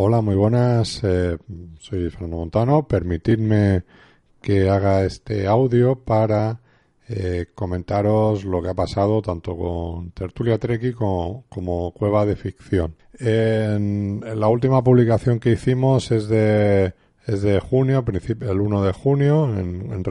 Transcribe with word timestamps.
Hola, 0.00 0.20
muy 0.20 0.36
buenas. 0.36 1.02
eh, 1.02 1.38
soy 1.80 2.08
Fernando 2.10 2.36
Montano. 2.36 2.86
Permitidme 2.86 3.82
que 4.40 4.70
haga 4.70 5.02
este 5.04 5.48
audio 5.48 5.96
para 5.96 6.60
eh, 7.08 7.46
comentaros 7.52 8.44
lo 8.44 8.62
que 8.62 8.68
ha 8.68 8.74
pasado 8.74 9.20
tanto 9.22 9.56
con 9.56 10.12
Tertulia 10.12 10.56
Treki 10.56 10.92
como, 10.92 11.92
Cueva 11.98 12.24
de 12.26 12.36
Ficción. 12.36 12.94
En, 13.18 14.22
la 14.36 14.46
última 14.46 14.84
publicación 14.84 15.40
que 15.40 15.50
hicimos 15.50 16.12
es 16.12 16.28
de, 16.28 16.94
es 17.26 17.42
de 17.42 17.58
junio, 17.58 18.04
el 18.06 18.60
1 18.60 18.84
de 18.84 18.92
junio, 18.92 19.52
en, 19.52 20.04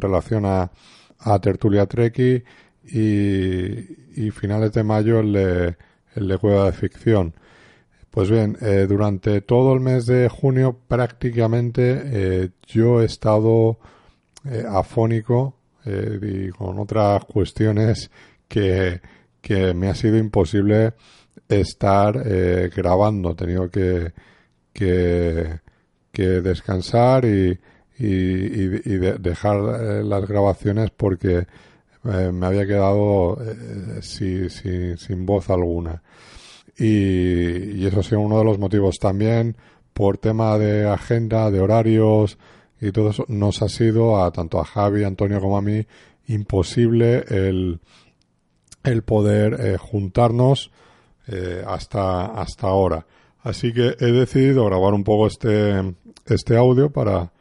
relación 0.00 0.46
a, 0.46 0.70
a 1.18 1.38
Tertulia 1.40 1.84
Treki 1.84 2.42
y, 2.86 4.22
y 4.24 4.30
finales 4.30 4.72
de 4.72 4.84
mayo 4.84 5.20
el 5.20 5.34
de, 5.34 5.76
el 6.14 6.28
de 6.28 6.38
Cueva 6.38 6.64
de 6.64 6.72
Ficción. 6.72 7.34
Pues 8.14 8.30
bien, 8.30 8.56
eh, 8.60 8.86
durante 8.88 9.40
todo 9.40 9.74
el 9.74 9.80
mes 9.80 10.06
de 10.06 10.28
junio 10.28 10.78
prácticamente 10.86 12.00
eh, 12.04 12.50
yo 12.64 13.02
he 13.02 13.06
estado 13.06 13.78
eh, 14.44 14.64
afónico 14.68 15.56
y 15.86 16.50
con 16.50 16.78
otras 16.78 17.24
cuestiones 17.26 18.10
que, 18.48 19.00
que 19.42 19.74
me 19.74 19.88
ha 19.88 19.94
sido 19.94 20.16
imposible 20.18 20.94
estar 21.48 22.14
grabando. 22.74 23.32
He 23.32 23.34
tenido 23.34 23.70
que, 23.70 24.12
que, 24.72 25.60
descansar 26.42 27.24
y, 27.26 27.58
y, 27.98 28.06
y- 28.06 28.82
y 28.84 28.96
de- 28.98 29.18
dejar 29.18 29.56
las 30.04 30.26
grabaciones 30.28 30.90
porque 30.90 31.46
me 32.04 32.46
había 32.46 32.66
quedado 32.66 33.38
si- 34.02 34.48
sin 34.50 35.26
voz 35.26 35.50
alguna 35.50 36.02
y, 36.78 37.86
eso 37.86 38.00
ha 38.00 38.02
sido 38.02 38.20
uno 38.20 38.38
de 38.38 38.44
los 38.44 38.58
motivos 38.58 38.98
también 38.98 39.56
por 39.92 40.18
tema 40.18 40.58
de 40.58 40.88
agenda, 40.88 41.50
de 41.50 41.60
horarios 41.60 42.38
y 42.80 42.90
todo 42.92 43.10
eso 43.10 43.24
nos 43.28 43.62
ha 43.62 43.68
sido 43.68 44.22
a 44.22 44.32
tanto 44.32 44.58
a 44.60 44.64
Javi, 44.64 45.04
Antonio 45.04 45.40
como 45.40 45.56
a 45.56 45.62
mí 45.62 45.86
imposible 46.26 47.24
el, 47.28 47.80
el 48.82 49.02
poder 49.02 49.56
eh, 49.60 49.76
juntarnos 49.78 50.70
eh, 51.28 51.62
hasta 51.66 52.26
hasta 52.26 52.66
ahora. 52.66 53.06
Así 53.42 53.72
que 53.72 53.94
he 53.98 54.12
decidido 54.12 54.64
grabar 54.66 54.94
un 54.94 55.04
poco 55.04 55.26
este 55.26 55.94
este 56.26 56.56
audio 56.56 56.90
para 56.90 57.32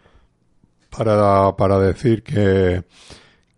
para 0.95 1.55
para 1.55 1.79
decir 1.79 2.23
que 2.23 2.83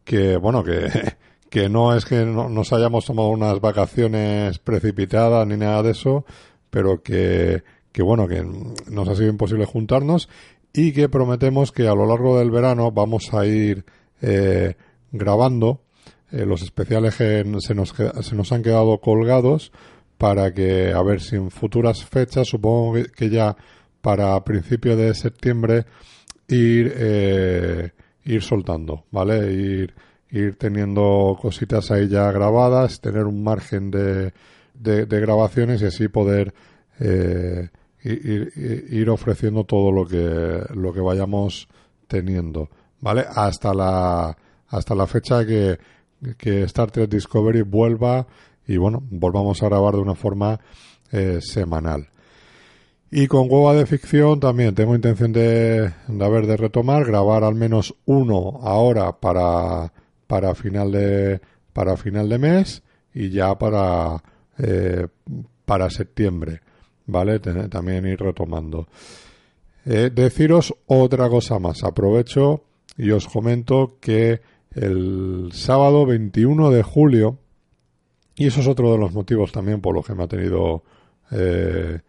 que 0.04 0.38
bueno 0.38 0.64
que 0.64 0.88
que 1.50 1.70
no 1.70 1.96
es 1.96 2.06
que 2.06 2.26
no, 2.26 2.50
nos 2.50 2.74
hayamos 2.74 3.06
tomado 3.06 3.30
unas 3.30 3.60
vacaciones 3.62 4.60
precipitadas 4.60 5.48
ni 5.48 5.58
nada 5.58 5.84
de 5.84 5.92
eso, 5.92 6.26
pero 6.70 7.02
que, 7.02 7.64
que 7.92 8.02
bueno, 8.04 8.28
que 8.28 8.44
nos 8.90 9.08
ha 9.08 9.16
sido 9.16 9.30
imposible 9.30 9.66
juntarnos 9.66 10.28
y 10.74 10.92
que 10.92 11.08
prometemos 11.10 11.72
que 11.72 11.88
a 11.88 11.96
lo 11.96 12.06
largo 12.06 12.38
del 12.40 12.52
verano 12.52 12.92
vamos 12.92 13.34
a 13.34 13.46
ir 13.46 13.86
eh, 14.22 14.76
grabando 15.12 15.82
eh, 16.32 16.46
los 16.46 16.62
especiales 16.64 17.16
que 17.16 17.44
se 17.60 17.74
nos, 17.76 17.94
se 18.22 18.36
nos 18.36 18.52
han 18.52 18.64
quedado 18.64 19.00
colgados 19.00 19.72
para 20.18 20.54
que, 20.54 20.92
a 20.94 21.02
ver 21.04 21.22
si 21.22 21.36
en 21.36 21.52
futuras 21.52 22.04
fechas, 22.04 22.48
supongo 22.48 22.94
que- 22.96 23.06
que 23.12 23.30
ya 23.30 23.56
para 24.02 24.42
principio 24.44 24.96
de 24.98 25.14
septiembre, 25.14 25.86
ir, 26.48 26.94
eh, 26.98 27.92
ir 28.24 28.42
soltando, 28.44 29.06
¿vale? 29.12 29.52
Ir, 29.54 29.94
ir 30.36 30.58
teniendo 30.58 31.38
cositas 31.42 31.92
ahí 31.92 32.10
ya 32.10 32.30
grabadas, 32.32 33.00
tener 33.00 33.26
un 33.26 33.42
margen 33.42 33.90
de, 33.90 34.34
de, 34.74 35.20
grabaciones 35.20 35.82
y 35.82 35.86
así 35.86 36.10
poder 36.10 36.54
eh, 37.00 37.70
ir 38.04 39.10
ofreciendo 39.10 39.64
todo 39.64 39.92
lo 39.92 40.06
que, 40.06 40.62
lo 40.74 40.94
que 40.94 41.00
vayamos 41.00 41.70
teniendo, 42.08 42.70
¿vale? 43.00 43.26
Hasta 43.34 43.74
la, 43.74 44.38
hasta 44.68 44.94
la 44.94 45.08
fecha 45.08 45.46
que, 45.46 45.80
que 46.38 46.64
Star 46.64 46.92
Trek 46.92 47.10
Discovery 47.10 47.62
vuelva 47.62 48.28
y 48.68 48.78
bueno, 48.78 49.02
volvamos 49.10 49.64
a 49.64 49.70
grabar 49.70 49.96
de 49.96 50.02
una 50.02 50.16
forma 50.16 50.60
eh, 51.12 51.40
semanal. 51.42 52.10
Y 53.10 53.28
con 53.28 53.48
Hueva 53.50 53.74
de 53.74 53.86
Ficción 53.86 54.42
también 54.42 54.76
tengo 54.76 54.96
intención 54.96 55.32
de, 55.32 55.94
de 56.08 56.26
haber 56.26 56.46
de 56.46 56.58
retomar, 56.58 57.06
grabar 57.06 57.46
al 57.46 57.56
menos 57.56 57.96
uno 58.06 58.60
ahora 58.62 59.14
para, 59.14 59.94
para 60.28 60.56
final 60.56 60.92
de 60.92 61.42
para 61.74 61.98
final 61.98 62.30
de 62.30 62.38
mes 62.38 62.84
y 63.14 63.30
ya 63.30 63.58
para 63.58 64.24
eh, 64.58 65.08
para 65.66 65.90
septiembre, 65.90 66.62
¿vale? 67.08 67.40
También 67.40 68.06
ir 68.06 68.20
retomando. 68.20 68.88
Eh, 69.86 70.12
deciros 70.14 70.74
otra 70.88 71.30
cosa 71.30 71.60
más. 71.60 71.84
Aprovecho 71.84 72.64
y 72.98 73.12
os 73.12 73.28
comento 73.28 73.98
que 74.00 74.42
el 74.72 75.50
sábado 75.54 76.06
21 76.06 76.70
de 76.72 76.84
julio, 76.84 77.40
y 78.36 78.48
eso 78.48 78.62
es 78.62 78.68
otro 78.68 78.92
de 78.92 78.98
los 78.98 79.14
motivos 79.14 79.52
también 79.52 79.82
por 79.82 79.96
los 79.96 80.06
que 80.06 80.14
me 80.14 80.24
ha 80.24 80.28
tenido 80.28 80.84
eh, 81.32 82.00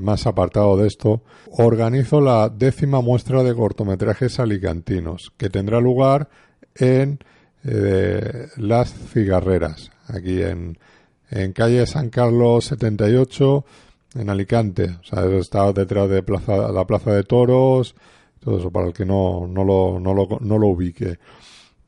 más 0.00 0.26
apartado 0.26 0.76
de 0.76 0.86
esto, 0.86 1.22
organizo 1.52 2.20
la 2.20 2.48
décima 2.48 3.00
muestra 3.00 3.42
de 3.42 3.54
cortometrajes 3.54 4.38
alicantinos, 4.40 5.32
que 5.36 5.50
tendrá 5.50 5.80
lugar 5.80 6.28
en 6.74 7.18
eh, 7.66 8.48
Las 8.56 8.94
Cigarreras, 9.12 9.90
aquí 10.06 10.40
en, 10.42 10.78
en 11.30 11.52
calle 11.52 11.86
San 11.86 12.10
Carlos 12.10 12.66
78, 12.66 13.64
en 14.14 14.30
Alicante. 14.30 14.98
O 15.00 15.04
sea, 15.04 15.24
está 15.38 15.72
detrás 15.72 16.08
de 16.08 16.22
plaza, 16.22 16.70
la 16.70 16.86
Plaza 16.86 17.12
de 17.12 17.24
Toros, 17.24 17.94
todo 18.40 18.58
eso 18.58 18.70
para 18.70 18.86
el 18.86 18.92
que 18.92 19.04
no, 19.04 19.46
no, 19.48 19.64
lo, 19.64 19.98
no, 19.98 20.14
lo, 20.14 20.38
no 20.40 20.58
lo 20.58 20.68
ubique. 20.68 21.18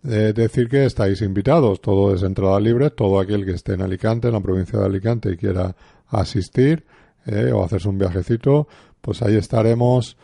Eh, 0.04 0.32
decir 0.34 0.68
que 0.68 0.84
estáis 0.84 1.22
invitados, 1.22 1.80
todo 1.80 2.14
es 2.14 2.22
entrada 2.22 2.58
libre, 2.60 2.90
todo 2.90 3.20
aquel 3.20 3.44
que 3.44 3.52
esté 3.52 3.74
en 3.74 3.82
Alicante, 3.82 4.28
en 4.28 4.34
la 4.34 4.40
provincia 4.40 4.78
de 4.78 4.86
Alicante 4.86 5.30
y 5.32 5.36
quiera 5.36 5.74
asistir 6.08 6.84
eh, 7.26 7.52
o 7.52 7.64
hacerse 7.64 7.88
un 7.88 7.98
viajecito, 7.98 8.68
pues 9.00 9.22
ahí 9.22 9.36
estaremos 9.36 10.16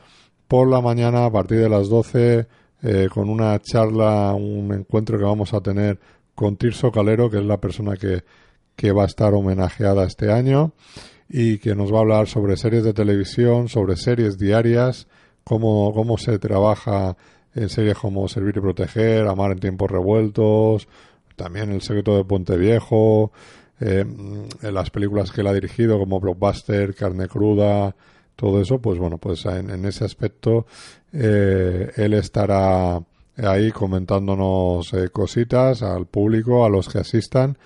por 0.49 0.69
la 0.69 0.81
mañana 0.81 1.25
a 1.25 1.31
partir 1.31 1.59
de 1.59 1.69
las 1.69 1.89
12 1.89 2.47
eh, 2.83 3.09
con 3.13 3.29
una 3.29 3.59
charla, 3.61 4.35
un 4.35 4.73
encuentro 4.73 5.19
que 5.19 5.25
vamos 5.25 5.55
a 5.55 5.61
tener 5.61 5.99
con 6.35 6.57
Tirso 6.57 6.91
Calero, 6.91 7.31
que 7.31 7.39
es 7.39 7.45
la 7.45 7.61
persona 7.61 7.97
que, 7.97 8.25
que 8.77 8.93
va 8.93 9.05
a 9.05 9.07
estar 9.07 9.35
homenajeada 9.35 10.05
este 10.05 10.33
año 10.33 10.73
y 11.29 11.59
que 11.59 11.75
nos 11.75 11.93
va 11.93 11.99
a 11.99 12.01
hablar 12.01 12.29
sobre 12.29 12.57
series 12.57 12.85
de 12.85 12.93
televisión, 12.93 13.69
sobre 13.69 13.97
series 13.97 14.39
diarias, 14.39 15.07
cómo, 15.43 15.93
cómo 15.95 16.19
se 16.19 16.39
trabaja 16.39 17.17
en 17.55 17.69
series 17.69 17.97
como 17.97 18.29
Servir 18.29 18.57
y 18.57 18.61
Proteger, 18.61 19.27
Amar 19.27 19.53
en 19.53 19.61
tiempos 19.61 19.91
revueltos, 19.91 20.89
también 21.37 21.71
El 21.71 21.83
secreto 21.83 22.17
de 22.17 22.25
Puente 22.25 22.57
Viejo, 22.57 23.33
eh, 23.81 24.05
las 24.63 24.91
películas 24.91 25.31
que 25.31 25.41
él 25.41 25.47
ha 25.47 25.53
dirigido 25.53 25.99
como 25.99 26.21
Blockbuster, 26.21 26.95
Carne 26.95 27.29
Cruda, 27.29 27.95
todo 28.37 28.61
eso, 28.61 28.79
pues 28.79 28.99
bueno, 28.99 29.19
pues 29.19 29.45
en, 29.47 29.71
en 29.71 29.85
ese 29.85 30.05
aspecto 30.05 30.67
eh, 31.13 31.91
él 31.97 32.15
estará 32.15 33.01
ahí 33.37 33.71
comentándonos 33.73 34.93
eh, 34.95 35.09
cositas 35.11 35.83
al 35.83 36.07
público, 36.07 36.65
a 36.65 36.69
los 36.69 36.89
que 36.89 36.99
asistan 36.99 37.57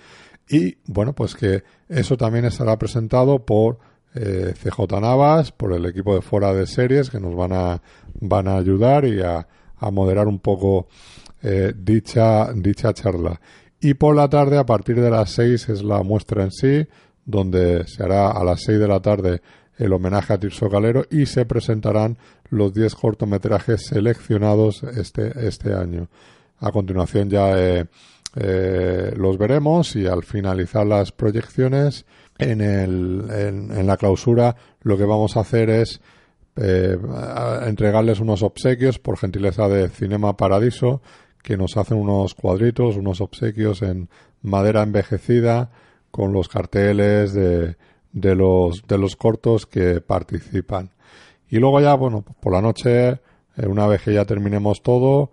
y 0.49 0.77
bueno, 0.87 1.13
pues 1.13 1.35
que 1.35 1.63
eso 1.87 2.17
también 2.17 2.45
estará 2.45 2.77
presentado 2.77 3.45
por 3.45 3.77
eh, 4.15 4.53
CJ 4.61 4.99
Navas, 4.99 5.51
por 5.51 5.73
el 5.73 5.85
equipo 5.85 6.15
de 6.15 6.21
fuera 6.21 6.53
de 6.53 6.65
series 6.65 7.11
que 7.11 7.19
nos 7.19 7.35
van 7.35 7.53
a, 7.53 7.81
van 8.19 8.47
a 8.47 8.57
ayudar 8.57 9.05
y 9.05 9.21
a, 9.21 9.47
a 9.77 9.91
moderar 9.91 10.27
un 10.27 10.39
poco 10.39 10.87
eh, 11.43 11.73
dicha, 11.77 12.51
dicha 12.53 12.93
charla. 12.93 13.39
Y 13.79 13.93
por 13.93 14.15
la 14.15 14.27
tarde, 14.27 14.57
a 14.57 14.65
partir 14.65 14.99
de 14.99 15.11
las 15.11 15.29
6, 15.31 15.69
es 15.69 15.83
la 15.83 16.01
muestra 16.01 16.43
en 16.43 16.51
sí, 16.51 16.85
donde 17.25 17.87
se 17.87 18.03
hará 18.03 18.31
a 18.31 18.43
las 18.43 18.63
6 18.63 18.79
de 18.79 18.87
la 18.87 18.99
tarde 18.99 19.41
el 19.79 19.93
homenaje 19.93 20.33
a 20.33 20.37
Tirso 20.37 20.69
Calero 20.69 21.05
y 21.09 21.25
se 21.25 21.45
presentarán 21.45 22.17
los 22.49 22.73
10 22.73 22.93
cortometrajes 22.95 23.87
seleccionados 23.87 24.83
este, 24.83 25.47
este 25.47 25.73
año. 25.73 26.09
A 26.59 26.71
continuación 26.71 27.29
ya 27.29 27.57
eh, 27.57 27.85
eh, 28.35 29.13
los 29.15 29.37
veremos 29.37 29.95
y 29.95 30.05
al 30.05 30.23
finalizar 30.23 30.85
las 30.85 31.13
proyecciones 31.13 32.05
en, 32.37 32.61
el, 32.61 33.25
en, 33.31 33.87
la 33.87 33.97
clausura 33.97 34.55
lo 34.81 34.97
que 34.97 35.05
vamos 35.05 35.37
a 35.37 35.41
hacer 35.41 35.69
es 35.69 36.01
eh, 36.57 36.97
entregarles 37.65 38.19
unos 38.19 38.43
obsequios 38.43 38.99
por 38.99 39.17
gentileza 39.17 39.69
de 39.69 39.87
Cinema 39.87 40.35
Paradiso, 40.35 41.01
que 41.41 41.55
nos 41.55 41.77
hacen 41.77 41.97
unos 41.97 42.35
cuadritos, 42.35 42.97
unos 42.97 43.21
obsequios 43.21 43.81
en 43.81 44.09
madera 44.41 44.83
envejecida 44.83 45.71
con 46.11 46.33
los 46.33 46.49
carteles 46.49 47.33
de, 47.33 47.77
de 48.11 48.35
los, 48.35 48.83
de 48.87 48.97
los 48.97 49.15
cortos 49.15 49.65
que 49.65 50.01
participan. 50.01 50.89
Y 51.49 51.57
luego 51.57 51.81
ya, 51.81 51.95
bueno, 51.95 52.23
por 52.39 52.53
la 52.53 52.61
noche, 52.61 53.09
eh, 53.09 53.19
una 53.67 53.87
vez 53.87 54.01
que 54.01 54.13
ya 54.13 54.25
terminemos 54.25 54.81
todo, 54.81 55.31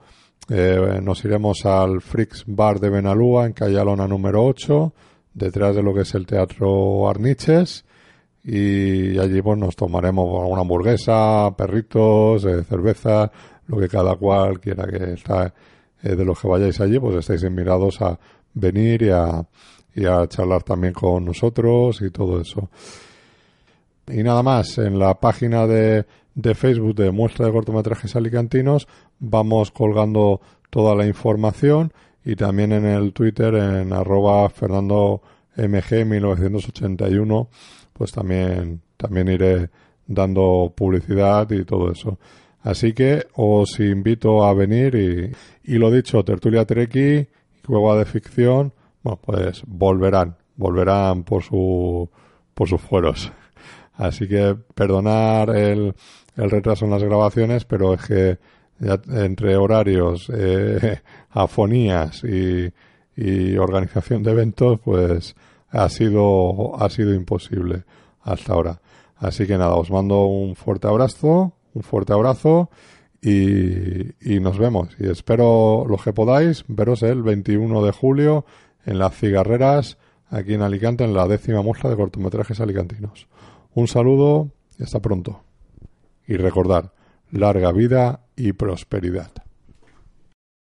eh, 0.48 1.00
nos 1.02 1.24
iremos 1.24 1.66
al 1.66 2.00
Frix 2.00 2.44
Bar 2.46 2.80
de 2.80 2.90
Benalúa 2.90 3.46
en 3.46 3.52
Cayalona 3.52 4.06
número 4.06 4.44
8, 4.44 4.92
detrás 5.34 5.76
de 5.76 5.82
lo 5.82 5.92
que 5.92 6.02
es 6.02 6.14
el 6.14 6.26
Teatro 6.26 7.08
Arniches. 7.08 7.84
Y 8.44 9.18
allí 9.18 9.42
pues 9.42 9.58
nos 9.58 9.74
tomaremos 9.74 10.48
una 10.48 10.60
hamburguesa, 10.60 11.52
perritos, 11.56 12.44
eh, 12.44 12.62
cerveza, 12.62 13.30
lo 13.66 13.78
que 13.78 13.88
cada 13.88 14.14
cual 14.14 14.60
quiera 14.60 14.86
que 14.86 15.14
está 15.14 15.52
de 16.00 16.24
los 16.24 16.40
que 16.40 16.46
vayáis 16.46 16.80
allí, 16.80 17.00
pues 17.00 17.16
estáis 17.16 17.42
invitados 17.42 18.00
a 18.00 18.16
venir 18.54 19.02
y 19.02 19.10
a, 19.10 19.44
y 19.96 20.04
a 20.04 20.28
charlar 20.28 20.62
también 20.62 20.92
con 20.92 21.24
nosotros 21.24 22.02
y 22.02 22.10
todo 22.10 22.40
eso. 22.40 22.68
Y 24.06 24.22
nada 24.22 24.42
más, 24.42 24.78
en 24.78 24.98
la 24.98 25.18
página 25.18 25.66
de, 25.66 26.04
de 26.34 26.54
Facebook 26.54 26.94
de 26.94 27.10
muestra 27.10 27.46
de 27.46 27.52
cortometrajes 27.52 28.14
alicantinos 28.14 28.86
vamos 29.18 29.72
colgando 29.72 30.40
toda 30.70 30.94
la 30.94 31.06
información 31.06 31.92
y 32.24 32.36
también 32.36 32.72
en 32.72 32.84
el 32.84 33.12
Twitter 33.12 33.54
en 33.54 33.92
arroba 33.92 34.48
Fernando 34.50 35.22
MG 35.56 36.04
1981 36.04 37.48
pues 37.94 38.12
también, 38.12 38.82
también 38.96 39.28
iré 39.28 39.70
dando 40.06 40.72
publicidad 40.76 41.50
y 41.50 41.64
todo 41.64 41.90
eso. 41.90 42.18
Así 42.62 42.92
que 42.92 43.26
os 43.34 43.80
invito 43.80 44.44
a 44.44 44.52
venir 44.52 44.94
y, 44.94 45.72
y 45.72 45.78
lo 45.78 45.90
dicho, 45.90 46.22
Tertulia 46.24 46.64
Treki, 46.66 47.26
Cueva 47.64 47.96
de 47.96 48.04
Ficción, 48.04 48.72
pues 49.14 49.62
volverán, 49.66 50.36
volverán 50.56 51.22
por 51.22 51.42
su, 51.42 52.10
por 52.54 52.68
sus 52.68 52.80
fueros. 52.80 53.32
Así 53.94 54.28
que 54.28 54.56
perdonar 54.74 55.50
el, 55.50 55.94
el 56.36 56.50
retraso 56.50 56.84
en 56.84 56.90
las 56.90 57.02
grabaciones, 57.02 57.64
pero 57.64 57.94
es 57.94 58.02
que 58.02 58.38
entre 58.80 59.56
horarios, 59.56 60.30
eh, 60.34 61.00
afonías 61.30 62.22
y, 62.24 62.70
y, 63.16 63.56
organización 63.56 64.22
de 64.22 64.32
eventos, 64.32 64.80
pues 64.80 65.34
ha 65.70 65.88
sido, 65.88 66.76
ha 66.80 66.90
sido 66.90 67.14
imposible 67.14 67.84
hasta 68.22 68.52
ahora. 68.52 68.80
Así 69.16 69.46
que 69.46 69.56
nada, 69.56 69.74
os 69.76 69.90
mando 69.90 70.26
un 70.26 70.56
fuerte 70.56 70.88
abrazo, 70.88 71.54
un 71.72 71.82
fuerte 71.82 72.12
abrazo 72.12 72.70
y, 73.22 74.34
y 74.34 74.40
nos 74.40 74.58
vemos. 74.58 74.90
Y 74.98 75.08
espero 75.08 75.86
los 75.88 76.02
que 76.02 76.12
podáis 76.12 76.64
veros 76.68 77.02
el 77.02 77.22
21 77.22 77.82
de 77.82 77.92
julio 77.92 78.44
en 78.86 78.98
las 78.98 79.14
cigarreras 79.14 79.98
aquí 80.30 80.54
en 80.54 80.62
Alicante 80.62 81.04
en 81.04 81.14
la 81.14 81.28
décima 81.28 81.62
muestra 81.62 81.90
de 81.90 81.96
cortometrajes 81.96 82.60
alicantinos. 82.60 83.28
Un 83.74 83.88
saludo 83.88 84.50
y 84.78 84.84
hasta 84.84 85.00
pronto. 85.00 85.42
Y 86.26 86.36
recordar, 86.36 86.92
larga 87.30 87.72
vida 87.72 88.20
y 88.36 88.52
prosperidad. 88.52 89.30